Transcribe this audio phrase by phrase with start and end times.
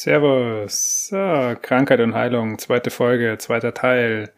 [0.00, 1.08] Servus.
[1.08, 4.30] So, Krankheit und Heilung, zweite Folge, zweiter Teil.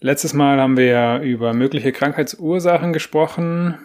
[0.00, 3.78] Letztes Mal haben wir ja über mögliche Krankheitsursachen gesprochen.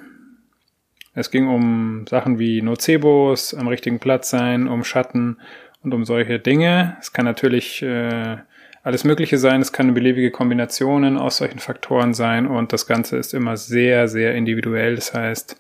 [1.14, 5.38] Es ging um Sachen wie Nocebos, am richtigen Platz sein, um Schatten
[5.82, 6.98] und um solche Dinge.
[7.00, 8.40] Es kann natürlich äh,
[8.84, 13.34] alles Mögliche sein, es kann beliebige Kombinationen aus solchen Faktoren sein und das Ganze ist
[13.34, 14.96] immer sehr, sehr individuell.
[14.96, 15.58] Das heißt,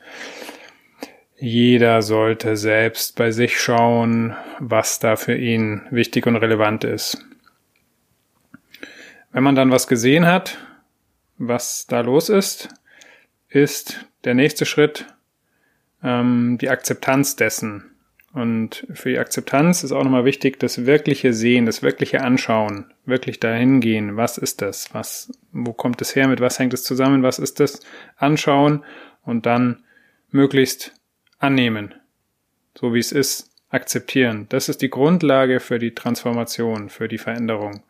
[1.40, 7.24] jeder sollte selbst bei sich schauen, was da für ihn wichtig und relevant ist.
[9.32, 10.58] Wenn man dann was gesehen hat,
[11.38, 12.70] was da los ist,
[13.50, 15.06] ist der nächste Schritt
[16.04, 17.92] ähm, die Akzeptanz dessen.
[18.34, 23.40] Und für die Akzeptanz ist auch nochmal wichtig, das wirkliche Sehen, das wirkliche Anschauen, wirklich
[23.40, 24.18] dahin gehen.
[24.18, 24.94] Was ist das?
[24.94, 26.28] Was, wo kommt es her?
[26.28, 27.24] Mit was hängt es zusammen?
[27.24, 27.80] Was ist das?
[28.16, 28.84] Anschauen
[29.24, 29.84] und dann
[30.30, 30.97] möglichst
[31.40, 31.94] annehmen,
[32.78, 34.48] so wie es ist, akzeptieren.
[34.50, 37.84] Das ist die Grundlage für die Transformation, für die Veränderung.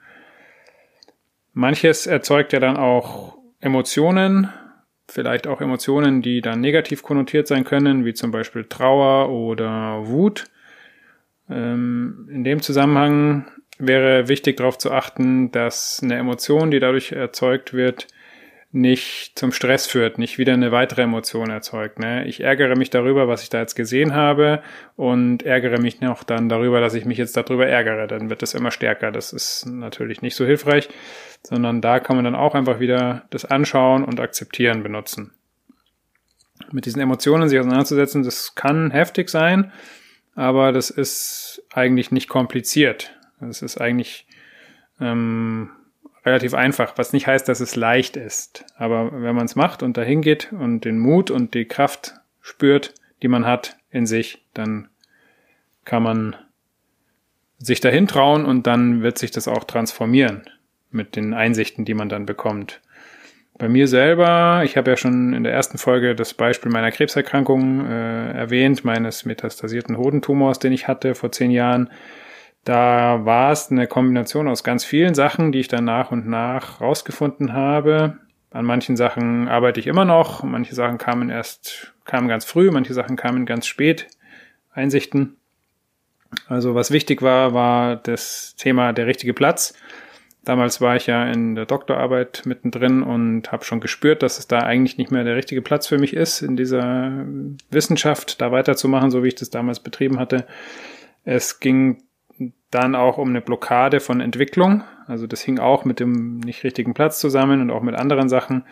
[1.53, 4.49] Manches erzeugt ja dann auch Emotionen,
[5.07, 10.45] vielleicht auch Emotionen, die dann negativ konnotiert sein können, wie zum Beispiel Trauer oder Wut.
[11.49, 13.47] Ähm, in dem Zusammenhang
[13.79, 18.07] wäre wichtig darauf zu achten, dass eine Emotion, die dadurch erzeugt wird,
[18.71, 21.99] nicht zum Stress führt, nicht wieder eine weitere Emotion erzeugt.
[21.99, 22.25] Ne?
[22.27, 24.61] Ich ärgere mich darüber, was ich da jetzt gesehen habe
[24.95, 28.07] und ärgere mich noch dann darüber, dass ich mich jetzt darüber ärgere.
[28.07, 29.11] Dann wird das immer stärker.
[29.11, 30.89] Das ist natürlich nicht so hilfreich,
[31.43, 35.31] sondern da kann man dann auch einfach wieder das Anschauen und Akzeptieren benutzen.
[36.71, 39.71] Mit diesen Emotionen sich auseinanderzusetzen, das kann heftig sein,
[40.35, 43.13] aber das ist eigentlich nicht kompliziert.
[43.39, 44.27] Das ist eigentlich
[44.99, 45.69] ähm,
[46.27, 48.65] relativ einfach, was nicht heißt, dass es leicht ist.
[48.77, 52.93] Aber wenn man es macht und dahin geht und den Mut und die Kraft spürt,
[53.23, 54.89] die man hat in sich, dann
[55.85, 56.35] kann man
[57.57, 60.43] sich dahin trauen und dann wird sich das auch transformieren
[60.91, 62.81] mit den Einsichten, die man dann bekommt.
[63.57, 67.87] Bei mir selber, ich habe ja schon in der ersten Folge das Beispiel meiner Krebserkrankung
[67.87, 71.89] äh, erwähnt, meines metastasierten Hodentumors, den ich hatte vor zehn Jahren.
[72.67, 76.81] Da war es eine Kombination aus ganz vielen Sachen, die ich dann nach und nach
[76.81, 78.17] rausgefunden habe.
[78.51, 82.93] An manchen Sachen arbeite ich immer noch, manche Sachen kamen erst, kamen ganz früh, manche
[82.93, 84.07] Sachen kamen ganz spät.
[84.73, 85.37] Einsichten.
[86.49, 89.73] Also was wichtig war, war das Thema der richtige Platz.
[90.43, 94.59] Damals war ich ja in der Doktorarbeit mittendrin und habe schon gespürt, dass es da
[94.59, 97.23] eigentlich nicht mehr der richtige Platz für mich ist, in dieser
[97.71, 100.45] Wissenschaft da weiterzumachen, so wie ich das damals betrieben hatte.
[101.23, 102.03] Es ging
[102.71, 104.83] dann auch um eine Blockade von Entwicklung.
[105.07, 108.65] Also das hing auch mit dem nicht richtigen Platz zusammen und auch mit anderen Sachen.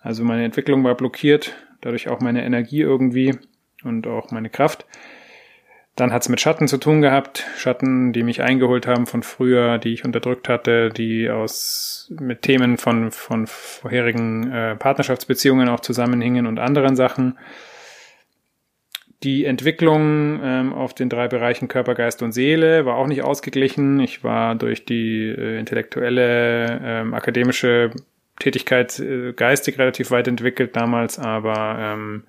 [0.00, 3.38] Also meine Entwicklung war blockiert, dadurch auch meine Energie irgendwie
[3.84, 4.86] und auch meine Kraft.
[5.96, 9.76] Dann hat es mit Schatten zu tun gehabt, Schatten, die mich eingeholt haben von früher,
[9.76, 16.46] die ich unterdrückt hatte, die aus mit Themen von von vorherigen äh, Partnerschaftsbeziehungen auch zusammenhingen
[16.46, 17.38] und anderen Sachen.
[19.22, 24.00] Die Entwicklung ähm, auf den drei Bereichen Körper, Geist und Seele war auch nicht ausgeglichen.
[24.00, 27.90] Ich war durch die äh, intellektuelle, ähm, akademische
[28.38, 32.24] Tätigkeit äh, geistig relativ weit entwickelt damals, aber ähm,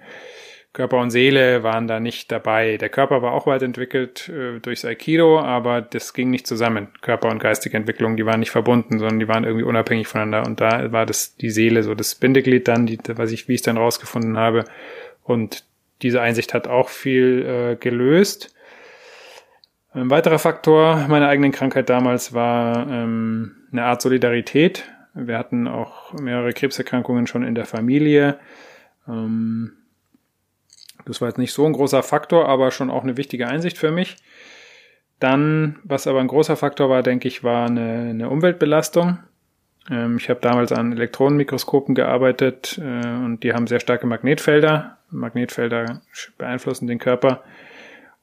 [0.73, 2.77] Körper und Seele waren da nicht dabei.
[2.77, 6.89] Der Körper war auch weit entwickelt äh, durchs Aikido, aber das ging nicht zusammen.
[7.01, 10.45] Körper und geistige Entwicklung, die waren nicht verbunden, sondern die waren irgendwie unabhängig voneinander.
[10.45, 13.59] Und da war das die Seele so das Bindeglied dann, die, was ich, wie ich
[13.59, 14.63] es dann rausgefunden habe.
[15.23, 15.65] Und
[16.01, 18.53] diese Einsicht hat auch viel äh, gelöst.
[19.93, 24.85] Ein weiterer Faktor meiner eigenen Krankheit damals war ähm, eine Art Solidarität.
[25.13, 28.39] Wir hatten auch mehrere Krebserkrankungen schon in der Familie.
[29.07, 29.73] Ähm,
[31.05, 33.91] das war jetzt nicht so ein großer Faktor, aber schon auch eine wichtige Einsicht für
[33.91, 34.17] mich.
[35.19, 39.19] Dann, was aber ein großer Faktor war, denke ich, war eine, eine Umweltbelastung.
[39.89, 44.97] Ähm, ich habe damals an Elektronenmikroskopen gearbeitet äh, und die haben sehr starke Magnetfelder.
[45.09, 46.01] Magnetfelder
[46.37, 47.43] beeinflussen den Körper.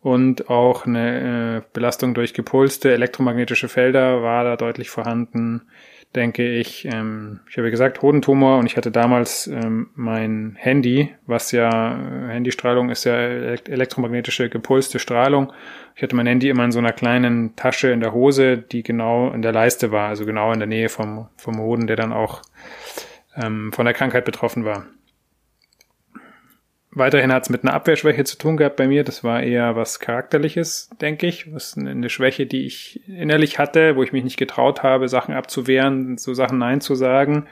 [0.01, 5.63] Und auch eine äh, Belastung durch gepulste elektromagnetische Felder war da deutlich vorhanden
[6.15, 11.53] denke ich, ähm, ich habe gesagt, Hodentumor und ich hatte damals ähm, mein Handy, was
[11.53, 15.53] ja, äh, Handystrahlung ist ja elektromagnetische gepulste Strahlung.
[15.97, 19.31] Ich hatte mein Handy immer in so einer kleinen Tasche in der Hose, die genau
[19.33, 22.43] in der Leiste war, also genau in der Nähe vom, vom Hoden, der dann auch
[23.37, 24.87] ähm, von der Krankheit betroffen war.
[26.99, 29.05] Weiterhin hat es mit einer Abwehrschwäche zu tun gehabt bei mir.
[29.05, 31.53] Das war eher was Charakterliches, denke ich.
[31.55, 36.19] Was eine Schwäche, die ich innerlich hatte, wo ich mich nicht getraut habe, Sachen abzuwehren,
[36.19, 37.47] so Sachen Nein zu sagen,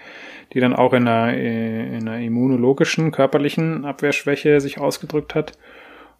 [0.52, 5.52] die dann auch in einer, äh, in einer immunologischen, körperlichen Abwehrschwäche sich ausgedrückt hat.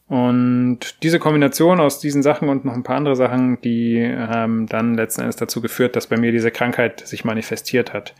[0.07, 4.95] Und diese Kombination aus diesen Sachen und noch ein paar andere Sachen, die haben dann
[4.95, 8.15] letzten Endes dazu geführt, dass bei mir diese Krankheit sich manifestiert hat.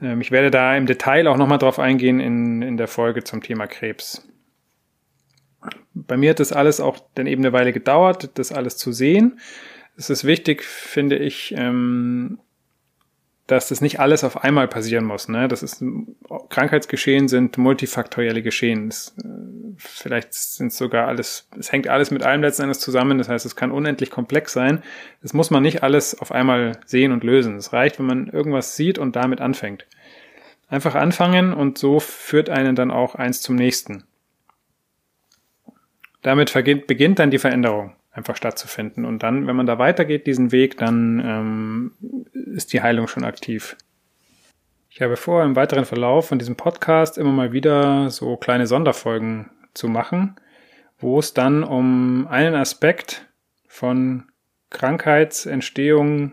[0.00, 3.42] Ähm, ich werde da im Detail auch nochmal drauf eingehen in, in der Folge zum
[3.42, 4.26] Thema Krebs.
[5.94, 9.38] Bei mir hat das alles auch dann eben eine Weile gedauert, das alles zu sehen.
[9.96, 12.40] Es ist wichtig, finde ich, ähm,
[13.46, 15.28] dass das nicht alles auf einmal passieren muss.
[15.28, 15.48] Ne?
[15.48, 15.84] Das ist
[16.48, 18.88] Krankheitsgeschehen sind multifaktorielle Geschehen.
[18.88, 19.28] Das, äh,
[19.76, 23.18] vielleicht sind sogar alles, es hängt alles mit allem letzten Endes zusammen.
[23.18, 24.82] Das heißt, es kann unendlich komplex sein.
[25.22, 27.56] Das muss man nicht alles auf einmal sehen und lösen.
[27.56, 29.86] Es reicht, wenn man irgendwas sieht und damit anfängt.
[30.68, 34.04] Einfach anfangen und so führt einen dann auch eins zum nächsten.
[36.22, 36.52] Damit
[36.86, 39.04] beginnt dann die Veränderung einfach stattzufinden.
[39.04, 41.92] Und dann, wenn man da weitergeht, diesen Weg, dann ähm,
[42.32, 43.76] ist die Heilung schon aktiv.
[44.88, 49.50] Ich habe vor, im weiteren Verlauf von diesem Podcast immer mal wieder so kleine Sonderfolgen
[49.74, 50.36] zu machen,
[50.98, 53.28] wo es dann um einen Aspekt
[53.68, 54.24] von
[54.70, 56.32] Krankheitsentstehung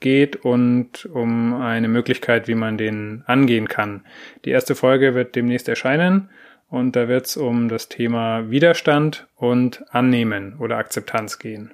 [0.00, 4.04] geht und um eine Möglichkeit, wie man den angehen kann.
[4.44, 6.28] Die erste Folge wird demnächst erscheinen
[6.68, 11.72] und da wird es um das Thema Widerstand und Annehmen oder Akzeptanz gehen.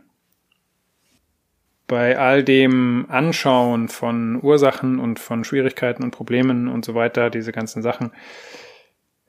[1.87, 7.53] Bei all dem Anschauen von Ursachen und von Schwierigkeiten und Problemen und so weiter, diese
[7.53, 8.13] ganzen Sachen,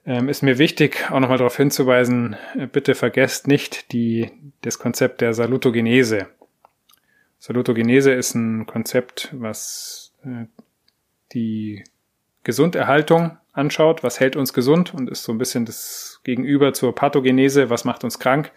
[0.09, 5.21] ähm, ist mir wichtig, auch nochmal darauf hinzuweisen, äh, bitte vergesst nicht die, das Konzept
[5.21, 6.27] der Salutogenese.
[7.37, 10.45] Salutogenese ist ein Konzept, was äh,
[11.31, 11.83] die
[12.43, 17.69] Gesunderhaltung anschaut, was hält uns gesund und ist so ein bisschen das Gegenüber zur Pathogenese,
[17.69, 18.51] was macht uns krank.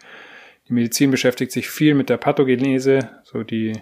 [0.67, 3.73] Die Medizin beschäftigt sich viel mit der Pathogenese, so die,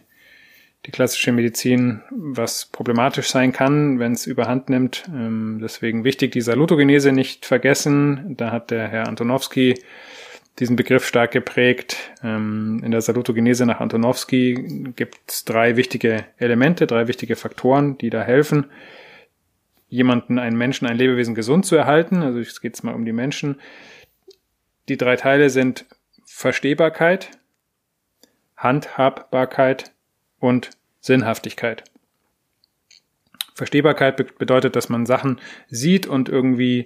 [0.86, 5.04] die klassische Medizin, was problematisch sein kann, wenn es überhand nimmt.
[5.08, 8.36] Ähm, deswegen wichtig, die Salutogenese nicht vergessen.
[8.38, 9.80] Da hat der Herr Antonowski
[10.60, 11.98] diesen Begriff stark geprägt.
[12.24, 18.10] Ähm, in der Salutogenese nach Antonowski gibt es drei wichtige Elemente, drei wichtige Faktoren, die
[18.10, 18.66] da helfen
[19.92, 22.24] jemanden, einen Menschen, ein Lebewesen gesund zu erhalten.
[22.24, 23.60] Also es geht mal um die Menschen.
[24.90, 25.86] Die drei Teile sind
[26.26, 27.30] Verstehbarkeit,
[28.56, 29.91] Handhabbarkeit
[30.42, 31.86] und Sinnhaftigkeit.
[33.56, 35.40] Verstehbarkeit bedeutet, dass man Sachen
[35.70, 36.86] sieht und irgendwie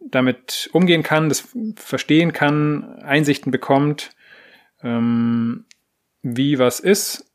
[0.00, 4.10] damit umgehen kann, das verstehen kann, Einsichten bekommt,
[4.84, 5.64] ähm,
[6.22, 7.32] wie was ist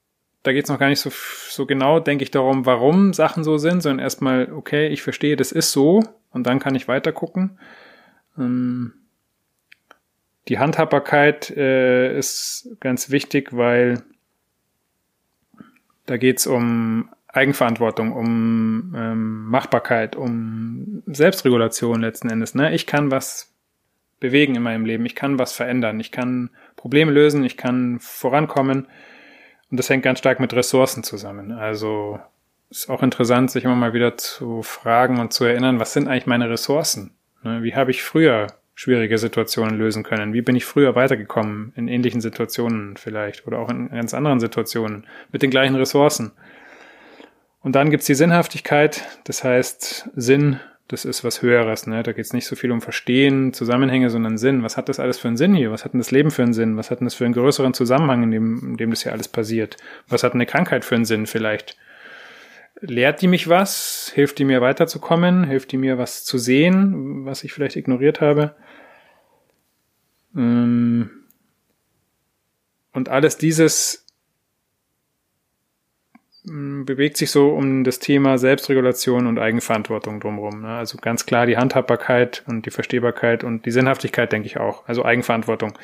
[0.48, 3.58] da geht es noch gar nicht so, so genau, denke ich, darum, warum Sachen so
[3.58, 6.02] sind, sondern erstmal, okay, ich verstehe, das ist so
[6.32, 7.60] und dann kann ich weiter gucken.
[8.38, 8.94] Ähm,
[10.48, 14.04] die Handhabbarkeit äh, ist ganz wichtig, weil
[16.08, 22.56] da geht es um Eigenverantwortung, um ähm, Machbarkeit, um Selbstregulation letzten Endes.
[22.56, 22.74] Ne?
[22.74, 23.54] Ich kann was
[24.20, 28.88] bewegen in meinem Leben, ich kann was verändern, ich kann Probleme lösen, ich kann vorankommen
[29.70, 31.52] und das hängt ganz stark mit Ressourcen zusammen.
[31.52, 32.20] Also
[32.70, 36.26] ist auch interessant, sich immer mal wieder zu fragen und zu erinnern, was sind eigentlich
[36.26, 37.12] meine Ressourcen?
[37.44, 40.34] Ne, wie habe ich früher schwierige Situationen lösen können?
[40.34, 45.08] Wie bin ich früher weitergekommen in ähnlichen Situationen vielleicht oder auch in ganz anderen Situationen
[45.32, 46.32] mit den gleichen Ressourcen?
[47.62, 51.86] Und dann gibt's die Sinnhaftigkeit, das heißt Sinn das ist was Höheres.
[51.86, 52.02] Ne?
[52.02, 54.64] Da geht es nicht so viel um Verstehen, Zusammenhänge, sondern Sinn.
[54.64, 55.72] Was hat das alles für einen Sinn hier?
[55.72, 56.78] Was hat denn das Leben für einen Sinn?
[56.78, 59.28] Was hat denn das für einen größeren Zusammenhang, in dem, in dem das hier alles
[59.28, 59.76] passiert?
[60.08, 61.78] Was hat eine Krankheit für einen Sinn vielleicht?
[62.80, 64.12] Lehrt die mich was?
[64.14, 65.44] Hilft die mir weiterzukommen?
[65.44, 68.56] Hilft die mir was zu sehen, was ich vielleicht ignoriert habe?
[70.38, 71.10] Ähm,
[72.94, 74.08] und alles dieses
[76.50, 80.62] bewegt sich so um das Thema Selbstregulation und Eigenverantwortung drumherum.
[80.62, 80.70] Ne?
[80.70, 84.88] Also ganz klar die Handhabbarkeit und die Verstehbarkeit und die Sinnhaftigkeit, denke ich auch.
[84.88, 85.78] Also Eigenverantwortung.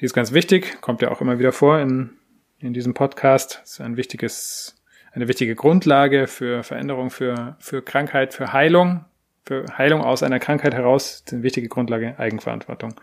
[0.00, 2.16] Die ist ganz wichtig, kommt ja auch immer wieder vor in,
[2.58, 3.60] in diesem Podcast.
[3.62, 4.82] Das ist ein wichtiges,
[5.12, 9.04] eine wichtige Grundlage für Veränderung, für, für Krankheit, für Heilung.
[9.44, 12.94] Für Heilung aus einer Krankheit heraus ist eine wichtige Grundlage Eigenverantwortung.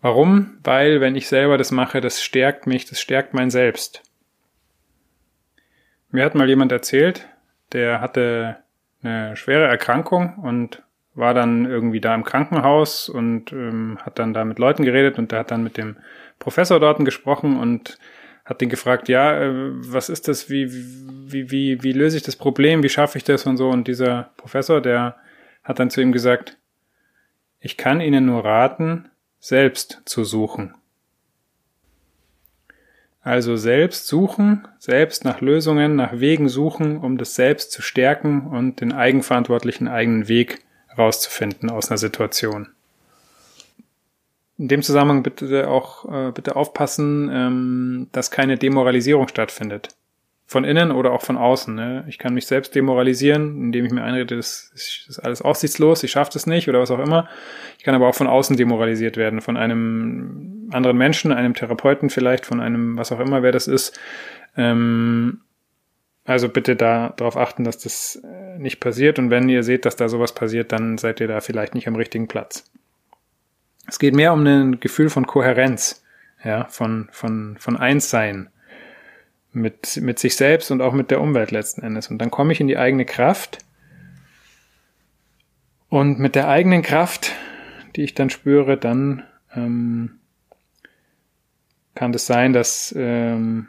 [0.00, 0.58] Warum?
[0.64, 4.02] Weil, wenn ich selber das mache, das stärkt mich, das stärkt mein Selbst.
[6.10, 7.28] Mir hat mal jemand erzählt,
[7.72, 8.56] der hatte
[9.02, 10.82] eine schwere Erkrankung und
[11.14, 15.32] war dann irgendwie da im Krankenhaus und ähm, hat dann da mit Leuten geredet und
[15.32, 15.96] der hat dann mit dem
[16.38, 17.98] Professor dort gesprochen und
[18.44, 22.36] hat den gefragt, ja, äh, was ist das, wie, wie, wie, wie löse ich das
[22.36, 23.68] Problem, wie schaffe ich das und so.
[23.68, 25.16] Und dieser Professor, der
[25.62, 26.56] hat dann zu ihm gesagt,
[27.60, 29.10] ich kann Ihnen nur raten,
[29.40, 30.74] selbst zu suchen.
[33.22, 38.80] Also selbst suchen, selbst nach Lösungen, nach Wegen suchen, um das Selbst zu stärken und
[38.80, 40.64] den eigenverantwortlichen eigenen Weg
[40.96, 42.68] rauszufinden aus einer Situation.
[44.56, 49.88] In dem Zusammenhang bitte auch äh, bitte aufpassen, ähm, dass keine Demoralisierung stattfindet.
[50.50, 51.72] Von innen oder auch von außen.
[51.72, 52.04] Ne?
[52.08, 56.32] Ich kann mich selbst demoralisieren, indem ich mir einrede, das ist alles aussichtslos, ich schaffe
[56.32, 57.28] das nicht oder was auch immer.
[57.78, 62.46] Ich kann aber auch von außen demoralisiert werden, von einem anderen Menschen, einem Therapeuten vielleicht,
[62.46, 63.96] von einem, was auch immer, wer das ist.
[64.56, 65.42] Ähm,
[66.24, 69.20] also bitte da darauf achten, dass das äh, nicht passiert.
[69.20, 71.94] Und wenn ihr seht, dass da sowas passiert, dann seid ihr da vielleicht nicht am
[71.94, 72.68] richtigen Platz.
[73.86, 76.02] Es geht mehr um ein Gefühl von Kohärenz,
[76.42, 78.48] ja, von, von, von Einssein
[79.52, 82.08] mit, mit sich selbst und auch mit der Umwelt letzten Endes.
[82.08, 83.58] Und dann komme ich in die eigene Kraft.
[85.88, 87.32] Und mit der eigenen Kraft,
[87.96, 90.20] die ich dann spüre, dann ähm,
[91.94, 93.68] kann es das sein, dass, ähm,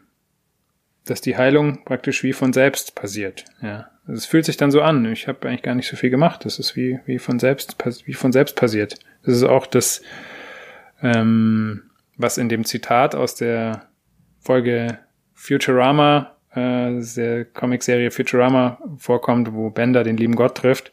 [1.06, 3.46] dass die Heilung praktisch wie von selbst passiert.
[3.62, 5.06] Ja, also es fühlt sich dann so an.
[5.12, 6.46] Ich habe eigentlich gar nicht so viel gemacht.
[6.46, 9.00] Das ist wie wie von selbst wie von selbst passiert.
[9.24, 10.04] Das ist auch das,
[11.02, 11.84] ähm,
[12.18, 13.88] was in dem Zitat aus der
[14.40, 15.00] Folge
[15.42, 20.92] Futurama, äh, der Comicserie Futurama vorkommt, wo Bender den lieben Gott trifft.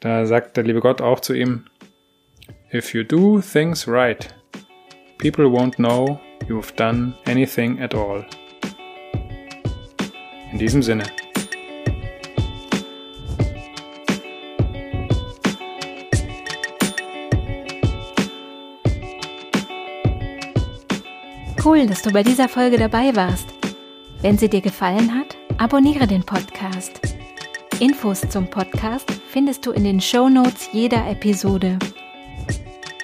[0.00, 1.64] Da sagt der liebe Gott auch zu ihm,
[2.70, 4.28] If you do things right,
[5.16, 8.26] people won't know you've done anything at all.
[10.52, 11.04] In diesem Sinne.
[21.62, 23.48] Cool, dass du bei dieser Folge dabei warst.
[24.22, 27.00] Wenn sie dir gefallen hat, abonniere den Podcast.
[27.80, 31.78] Infos zum Podcast findest du in den Show Notes jeder Episode.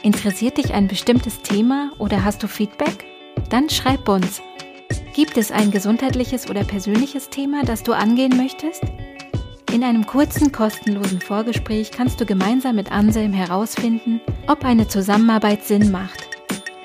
[0.02, 3.04] Interessiert dich ein bestimmtes Thema oder hast du Feedback?
[3.50, 4.40] Dann schreib uns.
[5.14, 8.82] Gibt es ein gesundheitliches oder persönliches Thema, das du angehen möchtest?
[9.70, 15.90] In einem kurzen, kostenlosen Vorgespräch kannst du gemeinsam mit Anselm herausfinden, ob eine Zusammenarbeit Sinn
[15.90, 16.25] macht.